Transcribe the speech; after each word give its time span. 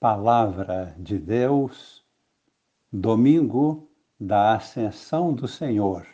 Palavra 0.00 0.94
de 0.98 1.18
Deus, 1.18 2.02
domingo 2.90 3.86
da 4.18 4.54
Ascensão 4.54 5.34
do 5.34 5.46
Senhor. 5.46 6.06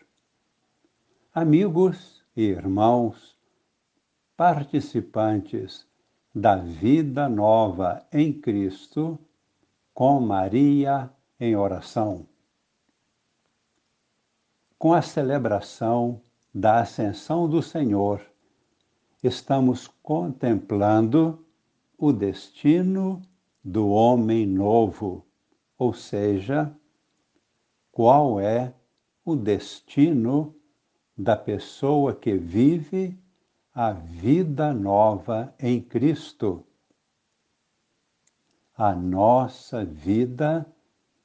Amigos 1.33 2.21
e 2.37 2.43
irmãos, 2.43 3.39
participantes 4.37 5.87
da 6.35 6.57
vida 6.57 7.29
nova 7.29 8.05
em 8.13 8.33
Cristo, 8.33 9.17
com 9.95 10.19
Maria 10.19 11.09
em 11.39 11.55
oração. 11.55 12.27
Com 14.77 14.95
a 14.95 15.01
celebração 15.01 16.21
da 16.53 16.81
Ascensão 16.81 17.49
do 17.49 17.63
Senhor, 17.63 18.21
estamos 19.23 19.87
contemplando 20.03 21.47
o 21.97 22.13
destino 22.13 23.23
do 23.69 23.89
homem 23.89 24.47
novo, 24.47 25.27
ou 25.77 25.93
seja, 25.93 26.73
qual 27.91 28.39
é 28.39 28.73
o 29.25 29.35
destino 29.35 30.55
da 31.19 31.37
pessoa 31.37 32.15
que 32.15 32.37
vive 32.37 33.19
a 33.75 33.91
vida 33.91 34.73
nova 34.73 35.53
em 35.59 35.83
Cristo. 35.83 36.65
A 38.77 38.95
nossa 38.95 39.85
vida 39.85 40.65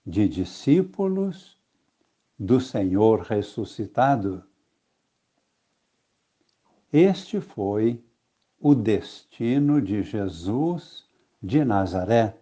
de 0.04 0.28
discípulos 0.28 1.60
do 2.40 2.60
Senhor 2.60 3.20
ressuscitado. 3.20 4.44
Este 6.92 7.40
foi 7.40 8.04
o 8.60 8.74
destino 8.74 9.80
de 9.80 10.02
Jesus 10.02 11.11
de 11.42 11.66
Nazaré. 11.66 12.38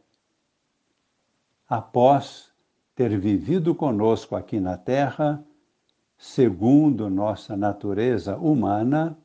Após 1.68 2.52
ter 2.96 3.18
vivido 3.18 3.74
conosco 3.74 4.36
aqui 4.36 4.60
na 4.60 4.78
terra, 4.78 5.44
segundo 6.18 7.10
nossa 7.10 7.56
natureza 7.56 8.38
humana, 8.38 9.18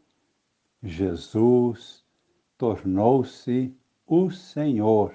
Jesus 0.82 2.04
tornou-se 2.56 3.74
o 4.06 4.30
Senhor 4.30 5.14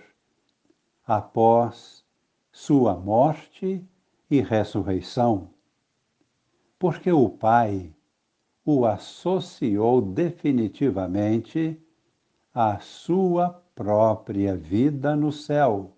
após 1.05 2.03
sua 2.51 2.95
morte 2.95 3.87
e 4.29 4.41
ressurreição, 4.41 5.49
porque 6.77 7.11
o 7.11 7.29
Pai 7.29 7.93
o 8.65 8.85
associou 8.85 10.01
definitivamente 10.01 11.81
à 12.53 12.79
sua 12.79 13.63
própria 13.79 14.57
vida 14.57 15.15
no 15.15 15.31
céu. 15.31 15.95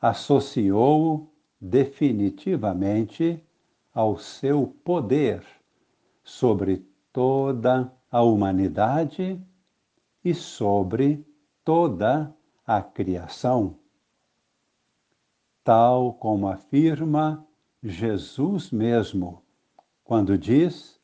Associou-o 0.00 1.28
definitivamente 1.60 3.44
ao 3.92 4.16
seu 4.16 4.68
poder 4.84 5.44
sobre 6.22 6.86
toda 7.12 7.92
a 8.08 8.22
humanidade 8.22 9.44
e 10.24 10.32
sobre 10.32 11.26
toda 11.64 12.32
a 12.64 12.80
criação. 12.80 13.80
Tal 15.64 16.14
como 16.14 16.46
afirma 16.46 17.44
Jesus 17.82 18.70
mesmo, 18.70 19.42
quando 20.04 20.38
diz: 20.38 21.00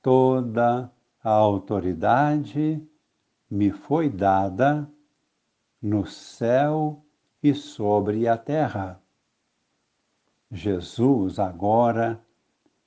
toda 0.00 0.90
a 1.22 1.30
autoridade 1.30 2.82
me 3.52 3.70
foi 3.70 4.08
dada 4.08 4.90
no 5.82 6.06
céu 6.06 7.04
e 7.42 7.52
sobre 7.54 8.26
a 8.26 8.34
terra. 8.34 8.98
Jesus 10.50 11.38
agora 11.38 12.18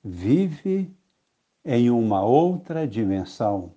vive 0.04 0.92
em 1.64 1.92
uma 1.92 2.24
outra 2.24 2.88
dimensão 2.88 3.76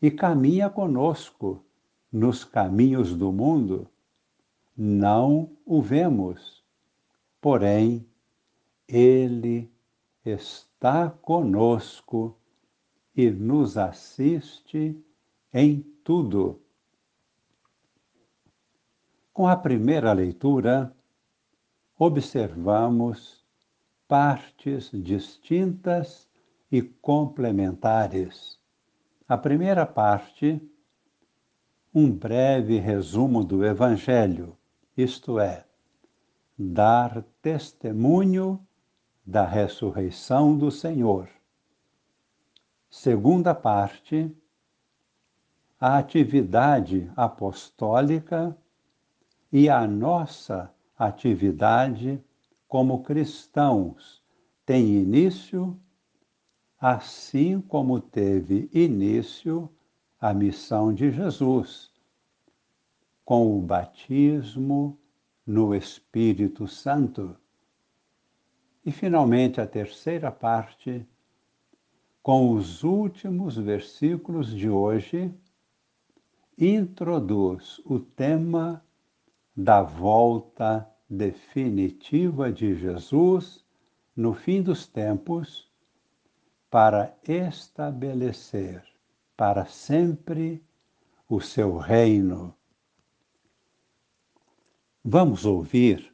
e 0.00 0.10
caminha 0.10 0.70
conosco 0.70 1.62
nos 2.10 2.44
caminhos 2.44 3.14
do 3.14 3.30
mundo. 3.30 3.86
Não 4.74 5.54
o 5.66 5.82
vemos, 5.82 6.64
porém, 7.42 8.06
ele 8.88 9.70
está 10.24 11.10
conosco 11.10 12.34
e 13.14 13.30
nos 13.30 13.76
assiste 13.76 15.04
em 15.52 15.80
tudo. 16.04 16.60
Com 19.32 19.46
a 19.46 19.56
primeira 19.56 20.12
leitura, 20.12 20.94
observamos 21.98 23.44
partes 24.06 24.90
distintas 24.92 26.28
e 26.70 26.82
complementares. 26.82 28.58
A 29.28 29.36
primeira 29.36 29.84
parte, 29.84 30.60
um 31.94 32.10
breve 32.10 32.78
resumo 32.78 33.44
do 33.44 33.64
Evangelho, 33.64 34.56
isto 34.96 35.38
é, 35.38 35.64
dar 36.58 37.22
testemunho 37.40 38.66
da 39.24 39.44
ressurreição 39.44 40.56
do 40.56 40.70
Senhor. 40.70 41.28
Segunda 42.90 43.54
parte, 43.54 44.34
a 45.80 45.98
atividade 45.98 47.10
apostólica 47.16 48.56
e 49.52 49.68
a 49.68 49.86
nossa 49.86 50.72
atividade 50.98 52.22
como 52.66 53.02
cristãos 53.02 54.22
tem 54.66 54.88
início, 54.88 55.78
assim 56.80 57.60
como 57.60 58.00
teve 58.00 58.68
início 58.72 59.70
a 60.20 60.34
missão 60.34 60.92
de 60.92 61.12
Jesus, 61.12 61.92
com 63.24 63.56
o 63.56 63.62
batismo 63.62 64.98
no 65.46 65.74
Espírito 65.74 66.66
Santo. 66.66 67.36
E, 68.84 68.90
finalmente, 68.90 69.60
a 69.60 69.66
terceira 69.66 70.30
parte, 70.30 71.06
com 72.22 72.52
os 72.52 72.82
últimos 72.82 73.56
versículos 73.56 74.50
de 74.50 74.68
hoje 74.68 75.32
introduz 76.58 77.80
o 77.84 78.00
tema 78.00 78.84
da 79.56 79.80
volta 79.80 80.90
definitiva 81.08 82.50
de 82.50 82.74
Jesus 82.74 83.64
no 84.16 84.34
fim 84.34 84.60
dos 84.60 84.86
tempos 84.86 85.70
para 86.68 87.16
estabelecer 87.26 88.82
para 89.36 89.66
sempre 89.66 90.60
o 91.28 91.40
seu 91.40 91.76
reino. 91.76 92.52
Vamos 95.04 95.44
ouvir 95.44 96.12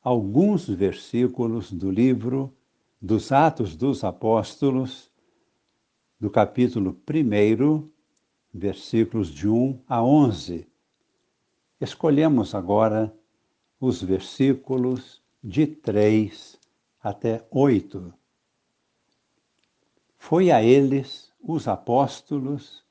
alguns 0.00 0.68
versículos 0.68 1.72
do 1.72 1.90
livro 1.90 2.54
dos 3.02 3.32
Atos 3.32 3.74
dos 3.74 4.04
Apóstolos, 4.04 5.10
do 6.20 6.30
capítulo 6.30 6.96
1, 7.10 7.93
versículos 8.54 9.30
de 9.30 9.48
1 9.48 9.80
a 9.88 10.00
11. 10.02 10.68
Escolhemos 11.80 12.54
agora 12.54 13.12
os 13.80 14.00
versículos 14.00 15.20
de 15.42 15.66
3 15.66 16.56
até 17.02 17.44
8. 17.50 18.14
Foi 20.16 20.52
a 20.52 20.62
eles, 20.62 21.32
os 21.42 21.66
apóstolos, 21.66 22.84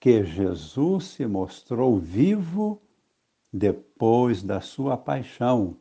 que 0.00 0.24
Jesus 0.24 1.04
se 1.04 1.26
mostrou 1.26 1.98
vivo 1.98 2.82
depois 3.52 4.42
da 4.42 4.60
sua 4.60 4.96
paixão, 4.96 5.76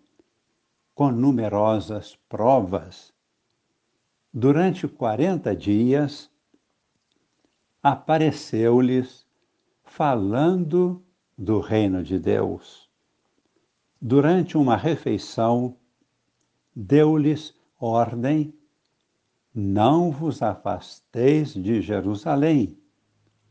com 0.93 1.11
numerosas 1.11 2.15
provas. 2.29 3.11
Durante 4.31 4.87
quarenta 4.87 5.55
dias, 5.55 6.29
apareceu-lhes 7.83 9.27
falando 9.83 11.03
do 11.37 11.59
reino 11.59 12.01
de 12.01 12.17
Deus. 12.17 12.89
Durante 14.01 14.57
uma 14.57 14.77
refeição, 14.77 15.75
deu-lhes 16.73 17.53
ordem: 17.77 18.57
não 19.53 20.09
vos 20.11 20.41
afasteis 20.41 21.53
de 21.53 21.81
Jerusalém, 21.81 22.79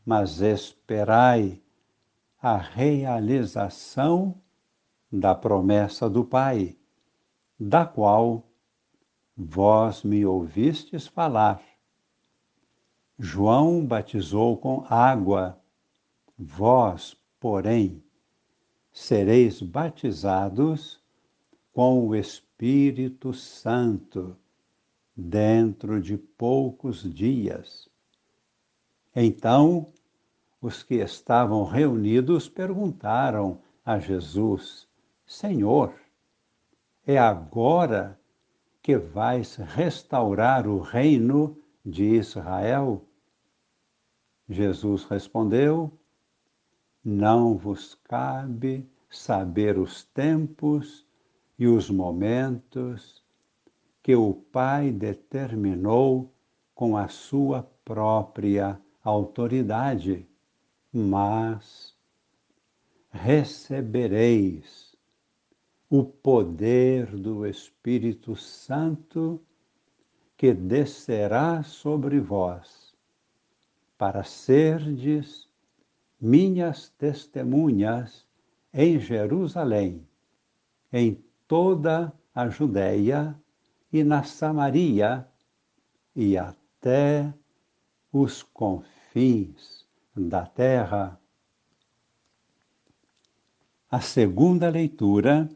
mas 0.03 0.41
esperai 0.41 1.61
a 2.41 2.57
realização 2.57 4.41
da 5.11 5.35
promessa 5.35 6.09
do 6.09 6.25
Pai, 6.25 6.75
da 7.59 7.85
qual 7.85 8.49
vós 9.37 10.03
me 10.03 10.25
ouvistes 10.25 11.05
falar. 11.07 11.61
João 13.25 13.85
batizou 13.85 14.57
com 14.57 14.85
água, 14.89 15.57
vós, 16.37 17.15
porém, 17.39 18.03
sereis 18.91 19.61
batizados 19.61 21.01
com 21.71 22.05
o 22.05 22.13
Espírito 22.13 23.33
Santo 23.33 24.35
dentro 25.15 26.01
de 26.01 26.17
poucos 26.17 27.01
dias. 27.01 27.87
Então, 29.15 29.87
os 30.61 30.83
que 30.83 30.95
estavam 30.95 31.63
reunidos 31.63 32.49
perguntaram 32.49 33.57
a 33.85 33.99
Jesus: 33.99 34.85
Senhor, 35.25 35.93
é 37.07 37.17
agora 37.17 38.19
que 38.81 38.97
vais 38.97 39.55
restaurar 39.55 40.67
o 40.67 40.81
reino 40.81 41.57
de 41.85 42.03
Israel? 42.03 43.01
Jesus 44.53 45.03
respondeu: 45.05 45.91
Não 47.03 47.57
vos 47.57 47.95
cabe 48.03 48.87
saber 49.09 49.77
os 49.77 50.03
tempos 50.03 51.05
e 51.57 51.67
os 51.67 51.89
momentos 51.89 53.23
que 54.01 54.15
o 54.15 54.33
Pai 54.33 54.91
determinou 54.91 56.33
com 56.75 56.95
a 56.97 57.07
sua 57.07 57.63
própria 57.85 58.79
autoridade, 59.03 60.27
mas 60.91 61.95
recebereis 63.11 64.95
o 65.89 66.03
poder 66.03 67.05
do 67.15 67.45
Espírito 67.45 68.35
Santo 68.35 69.39
que 70.35 70.53
descerá 70.53 71.63
sobre 71.63 72.19
vós, 72.19 72.82
para 74.03 74.25
serdes 74.25 75.47
minhas 76.19 76.89
testemunhas 76.89 78.27
em 78.73 78.99
Jerusalém, 78.99 80.05
em 80.91 81.23
toda 81.47 82.11
a 82.35 82.49
Judéia 82.49 83.33
e 83.93 84.03
na 84.03 84.23
Samaria 84.23 85.25
e 86.13 86.37
até 86.37 87.33
os 88.11 88.43
confins 88.43 89.87
da 90.13 90.45
terra. 90.47 91.17
A 93.89 94.01
segunda 94.01 94.67
leitura 94.67 95.49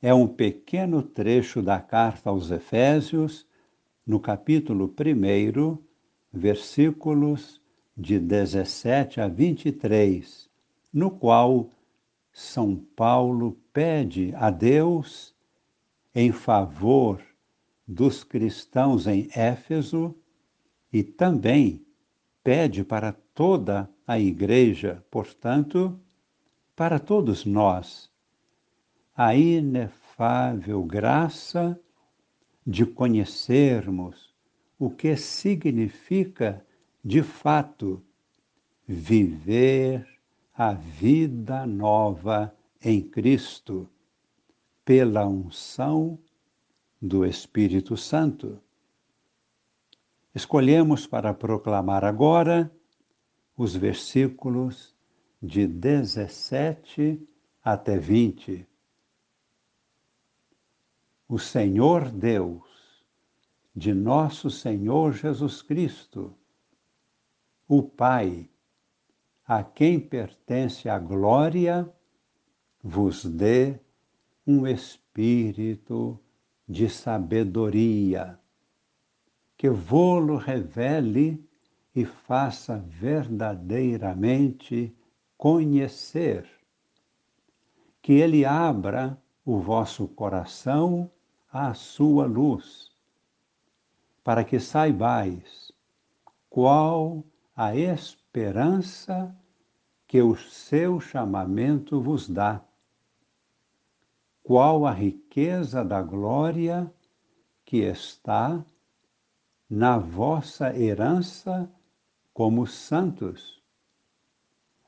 é 0.00 0.14
um 0.14 0.26
pequeno 0.26 1.02
trecho 1.02 1.60
da 1.60 1.78
carta 1.78 2.30
aos 2.30 2.50
Efésios, 2.50 3.46
no 4.06 4.18
capítulo 4.18 4.86
1, 4.86 5.89
versículos 6.32 7.60
de 7.96 8.18
17 8.18 9.20
a 9.20 9.28
23, 9.28 10.48
no 10.92 11.10
qual 11.10 11.70
São 12.32 12.76
Paulo 12.76 13.58
pede 13.72 14.32
a 14.36 14.50
Deus 14.50 15.34
em 16.14 16.32
favor 16.32 17.20
dos 17.86 18.22
cristãos 18.24 19.06
em 19.06 19.28
Éfeso 19.34 20.14
e 20.92 21.02
também 21.02 21.84
pede 22.42 22.84
para 22.84 23.12
toda 23.34 23.88
a 24.06 24.18
igreja, 24.18 25.04
portanto, 25.10 26.00
para 26.74 26.98
todos 26.98 27.44
nós, 27.44 28.10
a 29.14 29.34
inefável 29.34 30.82
graça 30.84 31.78
de 32.66 32.86
conhecermos 32.86 34.29
o 34.80 34.88
que 34.88 35.14
significa, 35.14 36.64
de 37.04 37.22
fato, 37.22 38.02
viver 38.88 40.08
a 40.54 40.72
vida 40.72 41.66
nova 41.66 42.56
em 42.82 43.02
Cristo, 43.02 43.86
pela 44.82 45.26
unção 45.26 46.18
do 47.00 47.26
Espírito 47.26 47.94
Santo. 47.94 48.58
Escolhemos 50.34 51.06
para 51.06 51.34
proclamar 51.34 52.02
agora 52.02 52.72
os 53.54 53.76
versículos 53.76 54.96
de 55.42 55.66
17 55.66 57.20
até 57.62 57.98
20. 57.98 58.66
O 61.28 61.38
Senhor 61.38 62.10
Deus, 62.10 62.62
de 63.74 63.92
nosso 63.94 64.50
Senhor 64.50 65.12
Jesus 65.12 65.62
Cristo, 65.62 66.34
o 67.68 67.82
Pai, 67.82 68.48
a 69.46 69.62
quem 69.62 70.00
pertence 70.00 70.88
a 70.88 70.98
glória, 70.98 71.88
vos 72.82 73.24
dê 73.24 73.78
um 74.46 74.66
espírito 74.66 76.18
de 76.68 76.88
sabedoria, 76.88 78.38
que 79.56 79.68
vô-lo 79.68 80.36
revele 80.36 81.46
e 81.94 82.04
faça 82.04 82.78
verdadeiramente 82.78 84.92
conhecer, 85.36 86.48
que 88.02 88.14
ele 88.14 88.44
abra 88.44 89.16
o 89.44 89.58
vosso 89.58 90.08
coração 90.08 91.08
à 91.52 91.72
sua 91.74 92.26
luz, 92.26 92.89
para 94.22 94.44
que 94.44 94.60
saibais 94.60 95.72
qual 96.48 97.24
a 97.56 97.74
esperança 97.74 99.34
que 100.06 100.20
o 100.20 100.36
seu 100.36 101.00
chamamento 101.00 102.00
vos 102.00 102.28
dá 102.28 102.62
qual 104.42 104.86
a 104.86 104.90
riqueza 104.90 105.84
da 105.84 106.02
glória 106.02 106.92
que 107.64 107.78
está 107.78 108.64
na 109.68 109.96
vossa 109.96 110.76
herança 110.76 111.70
como 112.34 112.66
santos. 112.66 113.62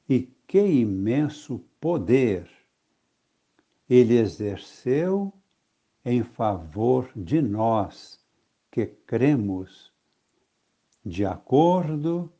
E 0.08 0.22
que 0.46 0.60
imenso 0.60 1.60
poder 1.80 2.50
ele 3.88 4.18
exerceu 4.18 5.32
em 6.04 6.24
favor 6.24 7.10
de 7.14 7.40
nós 7.40 8.21
que 8.72 8.86
cremos, 8.86 9.92
de 11.04 11.26
acordo 11.26 12.32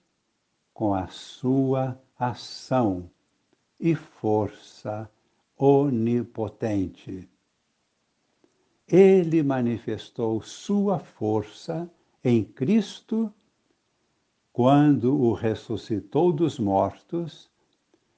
com 0.72 0.94
a 0.94 1.06
sua 1.08 2.00
ação 2.18 3.10
e 3.78 3.94
força 3.94 5.10
onipotente. 5.58 7.28
Ele 8.88 9.42
manifestou 9.42 10.40
sua 10.40 10.98
força 10.98 11.90
em 12.24 12.42
Cristo 12.42 13.32
quando 14.52 15.14
o 15.20 15.34
ressuscitou 15.34 16.32
dos 16.32 16.58
mortos 16.58 17.50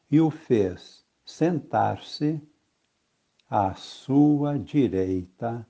e 0.09 0.21
o 0.21 0.31
fez 0.31 1.05
sentar-se 1.25 2.41
à 3.51 3.75
sua 3.75 4.57
direita 4.57 5.67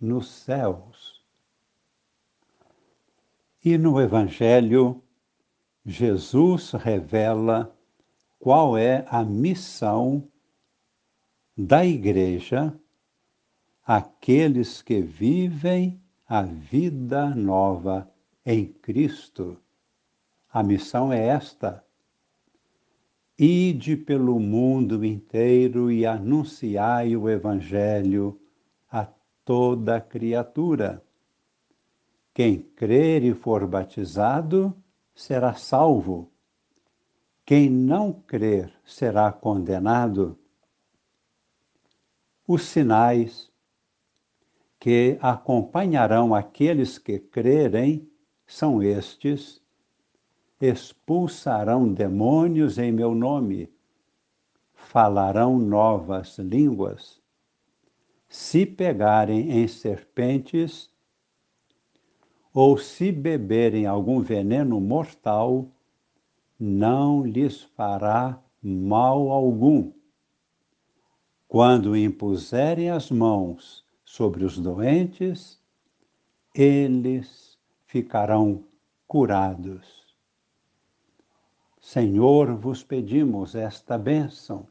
nos 0.00 0.28
céus. 0.28 1.15
E 3.66 3.76
no 3.76 4.00
Evangelho, 4.00 5.02
Jesus 5.84 6.70
revela 6.70 7.76
qual 8.38 8.78
é 8.78 9.04
a 9.08 9.24
missão 9.24 10.22
da 11.58 11.84
Igreja 11.84 12.72
aqueles 13.84 14.82
que 14.82 15.00
vivem 15.00 16.00
a 16.28 16.42
vida 16.42 17.34
nova 17.34 18.08
em 18.46 18.66
Cristo. 18.66 19.60
A 20.52 20.62
missão 20.62 21.12
é 21.12 21.26
esta: 21.26 21.84
ide 23.36 23.96
pelo 23.96 24.38
mundo 24.38 25.04
inteiro 25.04 25.90
e 25.90 26.06
anunciai 26.06 27.16
o 27.16 27.28
Evangelho 27.28 28.40
a 28.88 29.08
toda 29.44 30.00
criatura. 30.00 31.04
Quem 32.36 32.60
crer 32.60 33.24
e 33.24 33.32
for 33.32 33.66
batizado 33.66 34.76
será 35.14 35.54
salvo. 35.54 36.30
Quem 37.46 37.70
não 37.70 38.12
crer 38.12 38.70
será 38.84 39.32
condenado. 39.32 40.38
Os 42.46 42.64
sinais 42.64 43.50
que 44.78 45.16
acompanharão 45.22 46.34
aqueles 46.34 46.98
que 46.98 47.18
crerem 47.18 48.06
são 48.46 48.82
estes: 48.82 49.62
expulsarão 50.60 51.90
demônios 51.90 52.76
em 52.76 52.92
meu 52.92 53.14
nome, 53.14 53.72
falarão 54.74 55.58
novas 55.58 56.36
línguas, 56.36 57.18
se 58.28 58.66
pegarem 58.66 59.52
em 59.52 59.66
serpentes, 59.66 60.94
ou 62.56 62.78
se 62.78 63.12
beberem 63.12 63.84
algum 63.84 64.22
veneno 64.22 64.80
mortal, 64.80 65.68
não 66.58 67.22
lhes 67.22 67.62
fará 67.62 68.42
mal 68.62 69.30
algum 69.30 69.92
quando 71.46 71.94
impuserem 71.94 72.90
as 72.90 73.10
mãos 73.10 73.84
sobre 74.04 74.42
os 74.42 74.58
doentes, 74.58 75.60
eles 76.54 77.58
ficarão 77.86 78.64
curados. 79.06 80.16
Senhor, 81.78 82.54
vos 82.56 82.82
pedimos 82.82 83.54
esta 83.54 83.98
bênção. 83.98 84.66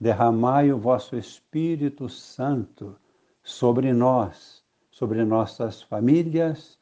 Derramai 0.00 0.72
o 0.72 0.78
vosso 0.78 1.14
Espírito 1.14 2.08
Santo 2.08 2.96
sobre 3.42 3.92
nós, 3.92 4.64
sobre 4.90 5.24
nossas 5.26 5.82
famílias, 5.82 6.75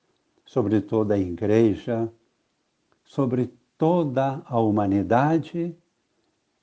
sobre 0.55 0.81
toda 0.81 1.15
a 1.15 1.19
igreja, 1.19 2.09
sobre 3.05 3.53
toda 3.77 4.41
a 4.47 4.61
humanidade, 4.61 5.77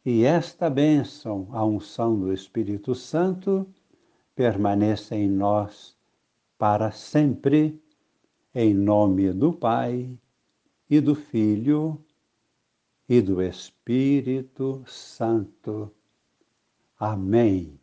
e 0.06 0.24
esta 0.24 0.70
bênção, 0.70 1.50
a 1.52 1.66
unção 1.66 2.18
do 2.18 2.32
Espírito 2.32 2.96
Santo, 2.96 3.68
permaneça 4.34 5.14
em 5.14 5.28
nós 5.28 5.94
para 6.58 6.90
sempre, 6.92 7.78
em 8.56 8.74
nome 8.74 9.34
do 9.34 9.52
Pai 9.52 10.10
e 10.90 11.02
do 11.02 11.14
Filho 11.14 12.02
e 13.10 13.22
do 13.22 13.42
Espírito 13.42 14.86
Santo. 14.88 15.92
Amém. 16.98 17.81